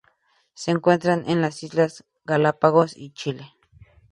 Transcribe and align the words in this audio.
Se 0.55 0.71
encuentran 0.71 1.25
en 1.27 1.41
las 1.43 1.61
Islas 1.61 2.05
Galápagos 2.25 2.97
y 2.97 3.11
Chile. 3.11 3.53